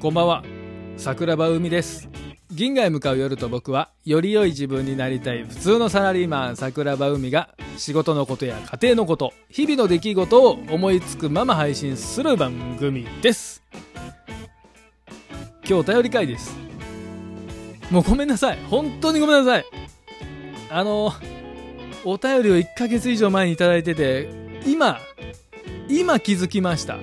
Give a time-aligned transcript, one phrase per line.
[0.00, 0.44] こんばんは。
[0.96, 2.08] 桜庭海です。
[2.52, 13.60] 銀河へ向かう夜と僕はより良い自分になりたい普通のサラリーマン桜庭海が仕事のことや家庭のこと日々の出来事を思いつくまま配信する番組です。
[15.64, 16.56] 今日お便り会です。
[17.90, 18.58] もうごめんなさい。
[18.70, 19.64] 本当にごめんなさい。
[20.70, 21.12] あの
[22.04, 24.28] お便りを1ヶ月以上前に頂いてて
[24.64, 25.00] 今
[25.88, 26.98] 今気づきました。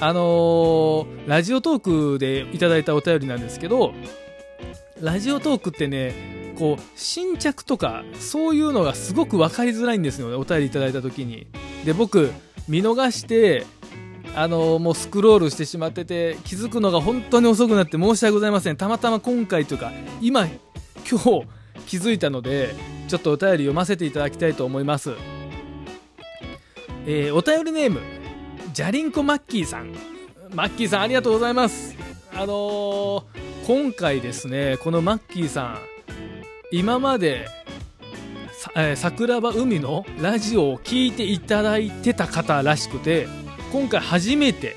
[0.00, 3.92] あのー、ラジオトークでいただいたお便りなんですけど、
[5.00, 11.46] ラジオトークってね、こう、新着とか、そういうのがすごく分かりづらいんですよね、お便りいただいた時に。
[11.84, 12.30] で、僕、
[12.66, 13.66] 見逃して、
[14.34, 18.76] あのー、もうスクロールしてしまってて、気づくのが本当に遅くなって申し訳ございません。
[18.76, 19.92] たまたま今回というか、
[20.22, 20.46] 今、
[21.10, 21.46] 今日
[21.86, 22.74] 気づいたので、
[23.08, 25.12] ちょっとお便り読ませていただきたいと思います。
[27.06, 28.00] えー、お便りネーム、
[28.72, 29.92] ジャリンコマッキーさん。
[30.54, 31.96] マッキーさんありがとうございます。
[32.32, 33.22] あのー、
[33.66, 35.78] 今回ですねこのマッキーさん
[36.72, 37.46] 今まで
[38.76, 43.26] えー、桜庭海のラジオを聴いていただいてた方らしくて
[43.72, 44.76] 今回初めて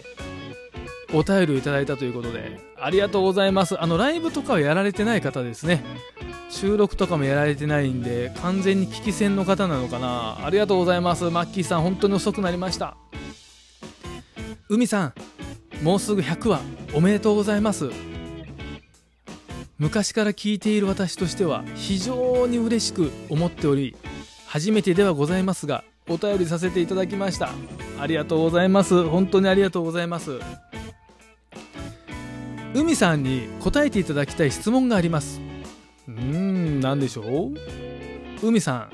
[1.14, 3.81] お便りをいただいたということでありがとうございます。
[3.81, 5.84] あのライブとかはやられてない方ですね。
[6.50, 10.46] 収録とかもやられてないんで完全に聞き戦の方なのかな。
[10.46, 11.25] ありがとうございます。
[11.30, 12.98] マッキーさん本当に遅くなりました。
[14.74, 15.14] 海さん
[15.84, 16.60] もうすぐ100話
[16.96, 17.92] おめでとうございます。
[19.78, 23.96] 昔から聞いている私としては非常に嬉しく思っており
[24.48, 27.52] 初めてではございますがお便りさせていただきました。
[28.00, 29.04] ありがとうございます。
[29.04, 30.40] 本当にありがとうございます。
[32.74, 35.40] 海さんに答えていただきたい質問があります。
[36.08, 37.22] うーん何でしょ
[38.42, 38.48] う？
[38.48, 38.90] 海さ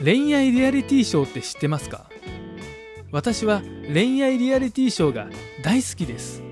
[0.00, 2.06] ん恋愛リアリティショーって知ってますか？
[3.10, 5.28] 私は恋愛リアリティショーが
[5.62, 6.42] 大好きです。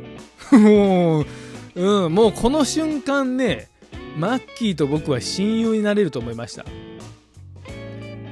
[0.52, 1.26] もう、
[1.74, 3.68] うん、もうこの瞬間ね
[4.16, 6.64] マッキーと僕は親友になれると思いました。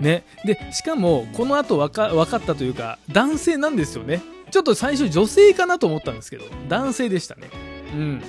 [0.00, 4.22] ねでしかもこの後分か分かったというか男性なんですよね。
[4.50, 7.50] ちょっと最初女性かなと思ったんですけど男性でしたね。
[7.92, 8.22] うん。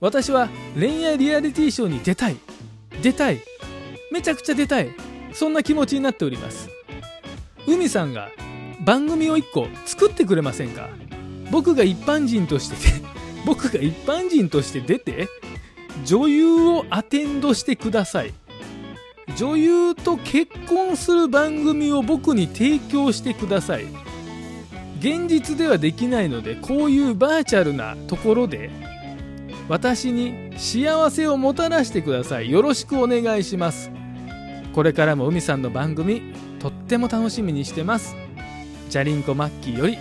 [0.00, 2.36] 私は恋愛リアリティショーに出たい。
[3.02, 3.40] 出たい。
[4.10, 4.90] めちゃくちゃ出たい。
[5.32, 6.77] そんな気持ちになっております
[7.68, 8.30] 海さんが
[8.80, 10.88] 番組を1個作ってくれませんか？
[11.50, 12.76] 僕が一般人として
[13.44, 15.28] 僕が一般人として出て
[16.04, 18.32] 女優をアテンドしてください。
[19.36, 23.84] 女優と結婚する番組を僕に提供してください。
[25.00, 28.70] 現実ではできないのでこういうバーチャルなところで
[29.68, 32.50] 私に幸せをもたらしてください。
[32.50, 33.90] よろしくお願いします。
[34.78, 38.14] これからも海さんの番組とっても楽しみにしてます。
[38.88, 39.94] じゃりんこマッキーより。
[39.94, 39.96] い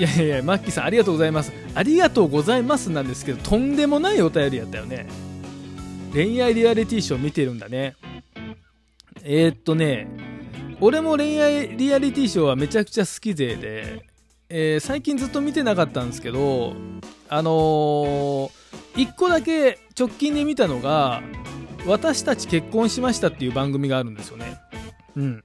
[0.00, 1.52] やいやいやマッキーさんありがとうございます。
[1.74, 5.08] ありがとうございますなんですけどとんでもないお便りやったよね。
[6.12, 7.96] 恋愛リアリティショー見てるんだね。
[9.24, 10.06] えー、っとね
[10.80, 14.06] 俺も恋愛リアリティショーはめちゃくちゃ好き勢で、
[14.48, 16.74] えー、最近ずっと見てなかったんですけど
[17.28, 18.50] あのー、
[18.94, 21.24] 1個だけ直近で見たのが
[21.86, 24.56] 私たち結婚しましたっていう番組があるんですよね。
[25.16, 25.44] うん。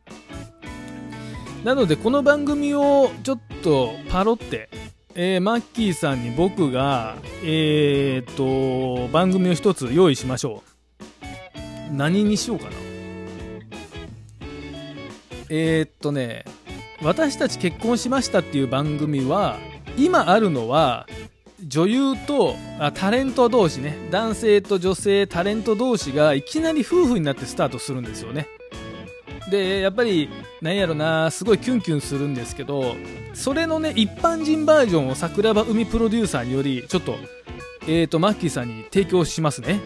[1.63, 4.69] なので、この番組をちょっとパロって、
[5.15, 10.63] えー、マッキーさんに僕が、えー、っと、番組を一つ用意しましょ
[11.91, 11.93] う。
[11.93, 12.71] 何にしようかな。
[15.49, 16.45] えー、っとね、
[17.01, 19.57] 私たち結婚しましたっていう番組は、
[19.97, 21.07] 今あるのは、
[21.65, 23.97] 女優とあタレント同士ね。
[24.11, 28.47] 男性と女性タレント同士がいきなり夫婦になってスタートするんですよね。
[29.49, 30.29] でやっぱり
[30.61, 32.95] なんやろなすごいキュンキュンするんですけど
[33.33, 37.15] それのね一般人バージョンを桜庭海プロデューサーによりちょっと
[37.83, 39.79] えーとマッキーさんに提供しますね。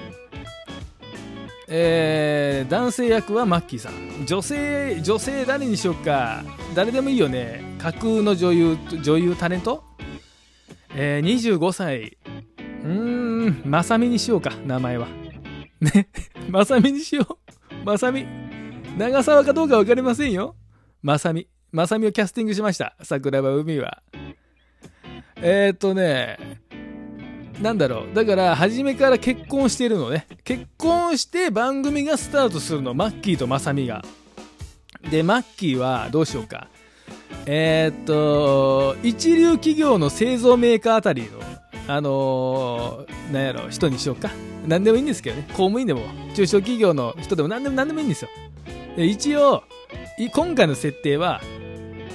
[1.74, 4.26] えー、男性役はマッキーさん。
[4.26, 6.44] 女性女性誰にしよっか。
[6.76, 7.64] 誰でもいいよね。
[7.80, 9.84] 架空の女優女優タレント
[10.96, 12.18] えー、25歳。
[12.84, 15.08] うーん、まさみにしようか、名前は。
[15.80, 16.10] ね。
[16.50, 17.86] まさみにしよう。
[17.86, 18.26] まさみ。
[18.98, 20.56] 長沢かどうかわかりませんよ。
[21.02, 21.48] まさみ。
[21.72, 22.96] まさみをキャスティングしました。
[23.02, 24.04] 桜庭海は。
[25.38, 26.38] えー、っとね、
[27.62, 28.14] なんだろう。
[28.14, 30.28] だから、初めから結婚してるのね。
[30.44, 32.94] 結婚して番組がスタートするの。
[32.94, 34.04] マッキーとまさみが。
[35.10, 36.68] で、マッキーはどうしようか。
[37.46, 41.30] えー、っと、一流企業の製造メーカーあたりの、
[41.88, 44.30] あのー、なんやろ、人にしようか。
[44.68, 45.44] 何でもいいんですけどね。
[45.50, 46.02] 公務員でも、
[46.36, 48.30] 中小企業の人でも何でも何でもいいんですよ。
[48.96, 49.64] で一応、
[50.34, 51.42] 今回の設定は、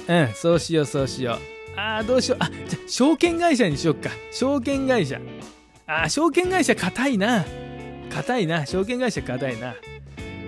[0.07, 1.79] うん、そうしよう、そうしよう。
[1.79, 2.37] ああ、どうしよう。
[2.41, 4.09] あ、じゃ証券会社にしよっか。
[4.31, 5.19] 証券会社。
[5.85, 7.45] ああ、証券会社硬いな。
[8.09, 8.65] 硬いな。
[8.65, 9.75] 証券会社硬いな。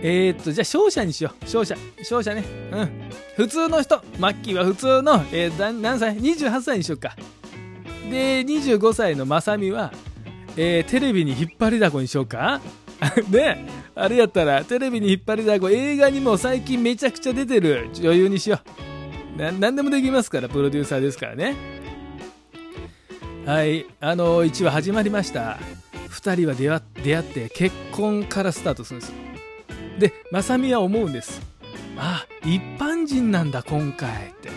[0.01, 1.47] えー、っと、じゃあ商社にしよう。
[1.47, 1.75] 商社。
[2.03, 2.43] 商社ね。
[2.71, 2.89] うん。
[3.35, 4.01] 普通の人。
[4.17, 7.15] マッキーは普通の、えー、何歳 ?28 歳にしよっか。
[8.09, 9.91] で、25歳のまさみは、
[10.55, 12.61] えー、テレビに引っ張りだこにしようか？
[13.29, 13.65] ね
[13.95, 18.59] あれやったら、テレビに引っ張りだこ、映画にも最近めちゃくちゃ出てる女優にしよ
[19.37, 19.41] う。
[19.41, 21.55] な、なんでもできますから、プロデューサーですからね。
[23.45, 25.57] はい、あの1話始まりました。
[26.09, 29.13] 2人は出会出会って結婚からスタートするんです
[29.99, 31.41] で、まさみは思うんです。
[31.97, 34.49] あ、一般人なんだ、今回って。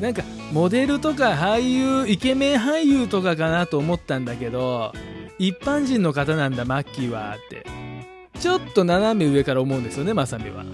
[0.00, 4.92] なんか、モデルとか俳優、イケメン俳優とかかなと思ったんだけど、
[5.38, 7.66] 一般人の方なんだ、マッキーは、って。
[8.40, 10.64] ちょっと斜め上から思うんですよね、まさみは。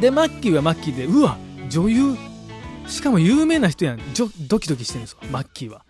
[0.00, 1.36] で、マッキーはマッキーで、うわ、
[1.68, 2.16] 女優。
[2.86, 4.00] しかも有名な人やん。
[4.14, 5.82] ドキドキしてるんですよ、マッキーは。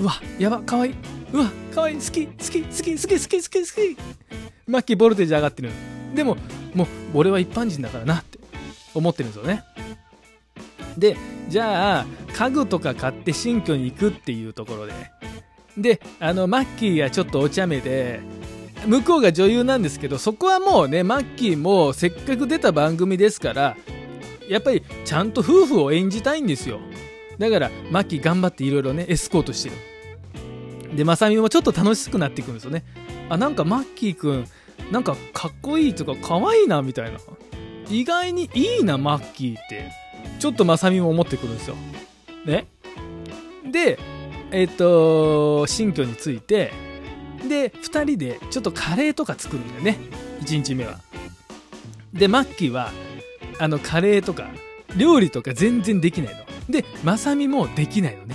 [0.00, 0.94] うわ、やば、かわいい。
[1.32, 1.96] うわ、かわいい。
[1.96, 3.96] 好き、好き、好き、好き、好き、好き、好き。
[4.66, 5.70] マッキーボルテージ上がってる。
[6.14, 6.36] でも、
[6.74, 8.38] もう、俺は一般人だからなって
[8.94, 9.64] 思ってるんですよね。
[10.98, 11.16] で、
[11.48, 14.92] じゃあ、家具とか買って新居に行くっていうところで、
[15.76, 18.20] で、あの、マッキーがちょっとお茶目で、
[18.86, 23.76] 向こうが女優なんですけど、そこはもうね、マッキーもせっかく出た番組ですから、
[24.48, 26.80] やっぱりちゃんと夫婦を演じたいんですよ。
[27.38, 30.96] だから、マッキー頑張っていろいろね、エスコートしてる。
[30.96, 32.84] で、まさみもちょっと楽しくなっていくんですよね。
[33.28, 34.44] あ、なんかマッキーくん、
[34.90, 37.18] なんかかっこいいとか可愛いいな、みたいな。
[37.90, 39.90] 意外にいいな、マッキーって。
[40.38, 41.76] ちょっとまさみも思ってくるんですよ。
[42.44, 42.66] ね。
[43.70, 43.98] で、
[44.50, 46.72] えっ、ー、と、新居に着いて、
[47.48, 49.98] で、2人でちょっとカレーとか作るんだよね。
[50.42, 50.98] 1日目は。
[52.12, 52.90] で、マッキーは、
[53.58, 54.48] あの、カレーとか、
[54.96, 56.44] 料理とか全然できないの。
[56.68, 58.34] で、まさみもできないのね。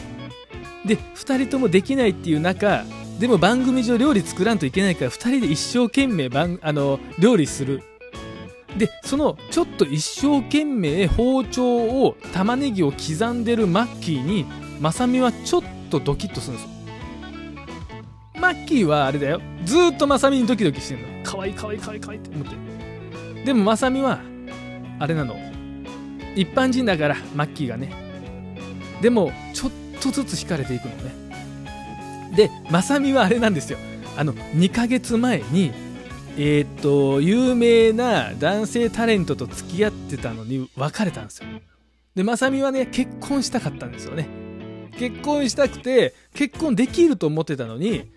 [0.86, 2.86] で、2人ともできないっていう中、
[3.20, 7.82] でも番組上料理作らんといけないから2人で一生懸命番あの料理する。
[8.78, 14.46] でそのちょっと一生懸命包丁を玉ねぎを刻んでるマッキーに
[14.82, 16.76] まさみはちょっとドキッとするんですよ。
[18.42, 19.42] マッキーはあれだよ。
[19.64, 21.24] ずっとまさみにドキドキしてるの。
[21.24, 22.54] かわいいかわいいかわいいかわいいって思って。
[23.40, 24.20] るでもまさみは
[25.00, 25.38] あれなの。
[26.36, 27.94] 一般人だからマッキーがね。
[29.02, 29.72] でもちょっ
[30.02, 31.25] とずつ惹かれていくのね。
[32.36, 33.78] でまさみはあれなんですよ。
[34.18, 35.72] あの2ヶ月前に
[36.38, 41.48] えー、っと有名な男性タレントと付き合ってたのに別れたんですよ。
[42.14, 44.28] でまさみはね結婚したかったんですよね。
[44.98, 48.12] 結婚したくて結婚できると思ってたのに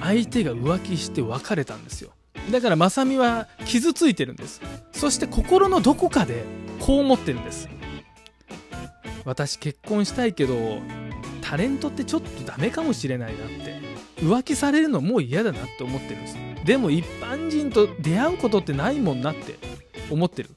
[0.00, 2.10] 相手が浮気して別れたんですよ。
[2.50, 4.60] だからまさみは傷ついてるんです。
[4.92, 6.44] そして心のどこかで
[6.80, 7.68] こう思ってるんです。
[9.24, 10.80] 私結婚したいけど
[11.52, 13.78] タレントってちょっとダメかもしれないなって。
[14.22, 16.36] 浮気されるのもう嫌だなって思ってるんです。
[16.64, 19.58] でも一般人と出会うことってないもんなって。
[20.10, 20.48] 思ってる。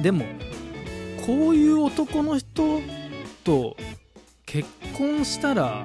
[0.00, 0.26] でも
[1.26, 2.80] こういう男の人
[3.42, 3.76] と
[4.46, 5.84] 結婚したら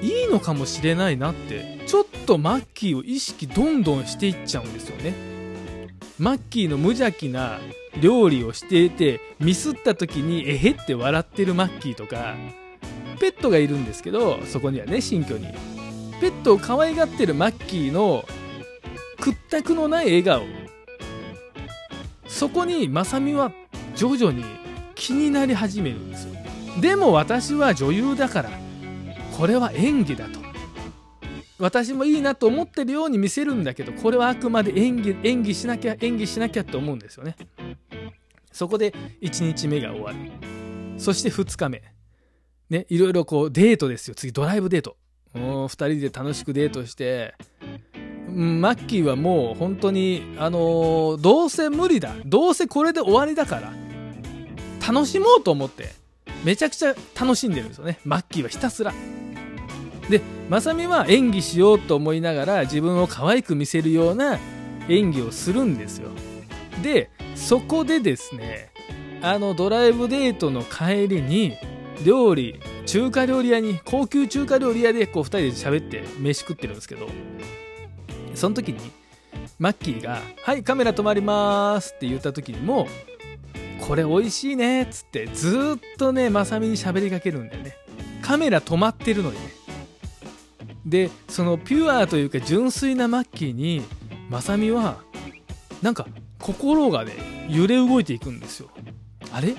[0.00, 5.14] いいのかもしれないなってちょっとマッキーを意識どんどんしていっちゃうんですよね。
[6.18, 7.58] マッキーの無邪気な
[8.00, 12.36] 料理をしていてミスった時にえへって笑ってるマッキーとか
[13.22, 15.46] ペットがいるんですけどそこにはね新居に
[16.20, 18.24] ペットを可愛がってるマッキーの
[19.20, 20.42] 屈託のない笑顔
[22.26, 23.52] そこにまさみは
[23.94, 24.44] 徐々に
[24.96, 26.34] 気になり始めるんですよ
[26.80, 28.50] でも私は女優だから
[29.38, 30.40] これは演技だと
[31.60, 37.36] 私もいいなと思ってるように見せるんだけどこれはあくまで演技演技しなきゃ演技しなきゃって思うんですよね
[38.50, 40.16] そこで1日目が終わる。
[40.98, 41.91] そして2日目。
[42.72, 44.14] ね、いろいろこうデートですよ。
[44.14, 44.96] 次ドライブデート。
[45.34, 47.34] 2人で楽しくデートして、
[48.28, 52.14] マッキーはもう本当に、あのー、どうせ無理だ。
[52.24, 53.72] どうせこれで終わりだから、
[54.86, 55.90] 楽しもうと思って、
[56.44, 58.00] めちゃくちゃ楽しんでるんですよね。
[58.06, 58.94] マッキーはひたすら。
[60.08, 64.38] で、まさみは演技しようと思いながら自分を可愛く見せるような
[64.88, 66.08] 演技をするんですよ。
[66.82, 68.70] で、そこでですね、
[69.20, 71.54] あのドライブデートの帰りに、
[72.04, 77.08] 料理中華料理屋に高級中華料理屋でこう2人で喋って飯食ってるんですけど
[78.34, 78.90] その時に
[79.58, 82.88] マッキーが「はいカメラ止まります」って言った時にも
[83.86, 87.76] 「これ美味しいね」っつってずっとねまさみに喋りかけるんだよね。
[88.22, 89.52] カメラ止まってるのにね。
[90.86, 93.82] でそのピュアというか純粋なマッキーに
[94.28, 95.02] まさみは
[95.80, 96.06] なんか
[96.38, 97.12] 心がね
[97.48, 98.70] 揺れ動いていくんですよ。
[99.32, 99.54] あれ？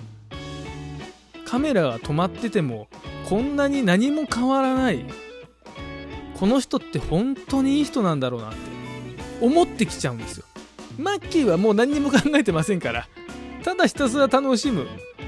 [1.46, 2.88] カメラが止まってても
[3.28, 5.06] こんなに何も変わらない。
[6.36, 8.58] この人って本当にいい人なんだろうなって
[9.40, 10.46] 思ってきちゃうんですよ。
[10.98, 13.08] マッキーはもう何にも考えてませんから。
[13.64, 14.88] ただひたすら楽しむ。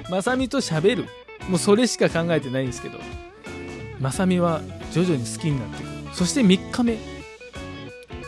[0.10, 1.06] まさみと喋る。
[1.50, 3.00] もうそれしか考えてないんですけど。
[4.00, 6.16] まさみは徐々に好きになっていく。
[6.16, 6.98] そして3日目。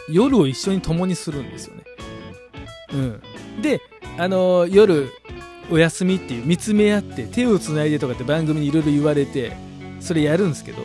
[0.09, 1.83] 夜を一緒に共にするんですよね。
[2.93, 3.21] うん。
[3.61, 3.81] で
[4.17, 5.11] あのー夜
[5.69, 9.55] お休みっていう見つめ合って手をつないでとかって番組にいろいろ言われて
[9.99, 10.81] それやるんですけど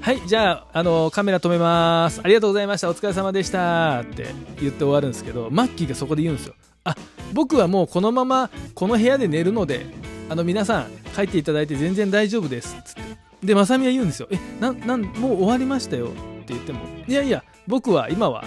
[0.00, 2.20] はいじゃあ、あのカメラ止めます。
[2.22, 2.88] ありがとうございました。
[2.88, 4.00] お疲れ様でした。
[4.02, 4.28] って
[4.60, 6.54] 言って終わるんですけどマッキーがそこで言うんですよ。
[6.84, 6.94] あ
[7.34, 9.86] 僕はもうこのままこの部屋で寝るので
[10.30, 12.74] あの皆さん帰っていただいて全然大丈夫です。
[12.84, 13.02] つって。
[13.44, 14.28] でまさみは言うんですよ。
[14.30, 16.06] えなんなんもう終わりましたよ。
[16.06, 16.10] っ
[16.46, 18.44] て言ってもいやいや僕は今は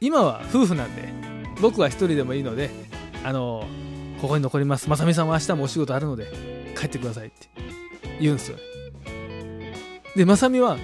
[0.00, 1.12] 今は夫婦なんで
[1.60, 2.70] 僕は一人でもいいので
[3.24, 3.66] あの
[4.24, 4.88] ここに残ります。
[4.88, 6.32] まさみさんは明日もお仕事あるので
[6.78, 7.50] 帰ってくださいって
[8.18, 8.56] 言うんですよ
[10.16, 10.78] でまさみは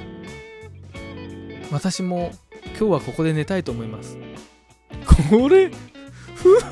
[1.72, 2.32] 私も
[2.78, 4.18] 今日はここで寝たいと思います。
[5.30, 5.70] これ
[6.34, 6.68] ふうふ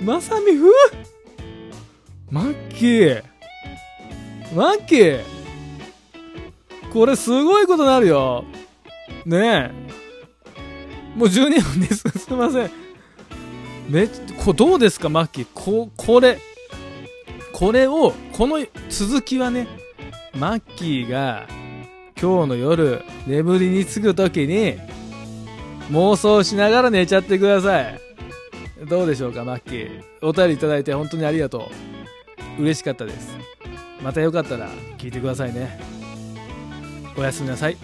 [0.00, 0.72] うまさみふ
[2.32, 3.22] マッキー
[4.56, 5.22] マッキー
[6.92, 8.44] これすごいことになるよ。
[9.24, 11.16] ねえ。
[11.16, 12.08] もう12分です。
[12.08, 12.83] すいません。
[13.88, 14.08] め
[14.44, 15.46] こどうですかマッキー？
[15.54, 16.38] ここれ
[17.52, 19.68] これをこの続きはね
[20.34, 21.46] マッキーが
[22.20, 24.78] 今日の夜眠りにつく時に
[25.90, 28.00] 妄想しながら寝ちゃってください。
[28.88, 30.02] どうでしょうかマッキー？
[30.22, 31.70] お便りいただいて本当にありがと
[32.58, 32.62] う。
[32.62, 33.36] 嬉しかったです。
[34.02, 35.78] またよかったら聞いてくださいね。
[37.16, 37.76] おやすみなさい。